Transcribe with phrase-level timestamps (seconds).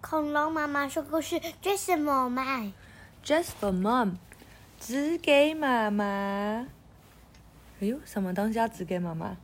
[0.00, 2.72] 恐龙妈妈说故事，just for mom。
[3.22, 4.14] Just for mom，
[4.80, 6.04] 只给妈妈。
[7.80, 9.36] 哎呦，什么东西要只给妈妈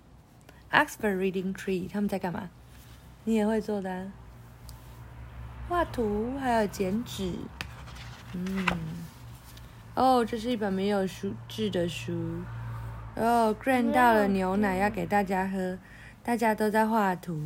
[0.72, 2.48] ？Oxford Reading Tree，他们在干嘛？
[3.24, 4.12] 你也会做的啊、
[5.68, 7.34] 画图，还有剪纸。
[8.32, 8.66] 嗯，
[9.94, 12.42] 哦，这是一本没有书字的书。
[13.14, 15.78] 哦，Grand 倒了牛奶要给大家喝，
[16.24, 17.38] 大家都在画图。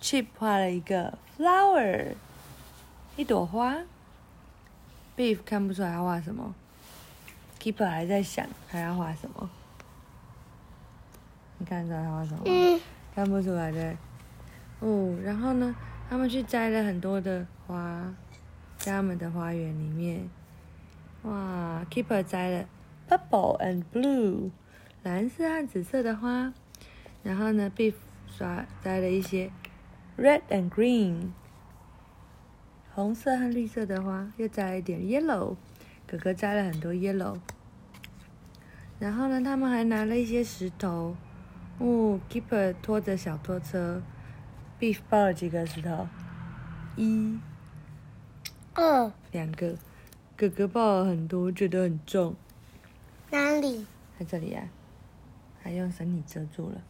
[0.00, 2.14] Chip 画了一个 flower，
[3.16, 3.76] 一朵花。
[5.16, 6.54] Beef 看不出来要画什么
[7.60, 9.50] ，Keeper 还在想还要画什么。
[11.58, 12.80] 你看出来他画什么
[13.14, 13.96] 看不出来的。
[14.78, 15.74] 哦，然后呢，
[16.08, 18.14] 他们去摘了很多的花，
[18.76, 20.30] 在他们的花园里面。
[21.22, 22.68] 哇，Keeper 摘了
[23.08, 24.52] purple and blue，
[25.02, 26.52] 蓝色和紫色的花。
[27.24, 27.94] 然后呢，Beef
[28.28, 29.50] 刷摘了一些
[30.18, 31.30] red and green，
[32.92, 35.56] 红色和绿色的花，又摘了一点 yellow。
[36.06, 37.38] 哥哥摘了很多 yellow。
[38.98, 41.14] 然后呢，他们还拿了一些石头。
[41.78, 44.02] 哦，Keeper 拖着小拖车
[44.80, 46.08] ，Beef 抱了几个石头，
[46.96, 47.38] 一、
[48.74, 49.76] 二两个，
[50.36, 52.34] 哥哥抱了很多，觉得很重。
[53.30, 53.86] 哪里？
[54.18, 54.66] 在这里啊，
[55.62, 56.82] 还用绳体遮住了。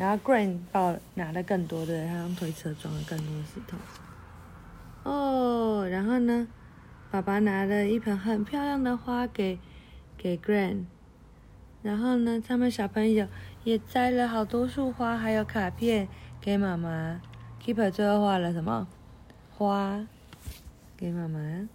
[0.00, 3.76] 然后 Grant 抱拿了更多的，他用推车装了更多的石头。
[5.02, 6.48] 哦，然后呢，
[7.10, 9.58] 爸爸拿了一盆很漂亮的花给
[10.16, 10.84] 给 Grand
[11.82, 13.28] 然后呢，他们小朋友
[13.62, 16.08] 也摘了好多束花，还有卡片
[16.40, 17.20] 给妈妈。
[17.62, 18.88] Keeper 最后画了什么？
[19.50, 20.06] 花
[20.96, 21.68] 给妈妈。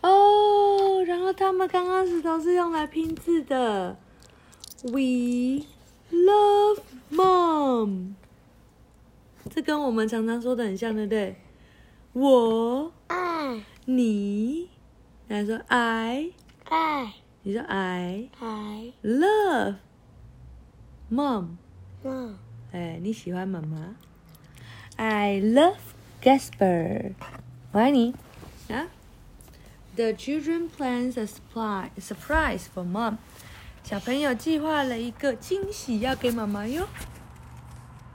[0.00, 3.96] 哦，然后他们刚刚石头是用来拼字的。
[4.83, 5.65] We
[6.11, 8.13] love mom，
[9.49, 11.35] 这跟我们常常说的很像，对不对？
[12.13, 14.69] 我、爱你，
[15.27, 16.31] 来说 I，
[16.65, 19.75] 爱你说 I 爱 love
[21.09, 21.55] mom，
[22.03, 22.35] 妈
[22.71, 23.95] 哎，你喜欢妈妈？
[24.97, 25.77] I love
[26.21, 27.13] Gasper，
[27.71, 28.13] 我爱你
[28.69, 28.87] 啊。
[29.95, 33.17] The children plans a supply surprise for mom，
[33.88, 36.86] 小朋友计划了一个惊喜要给妈妈哟。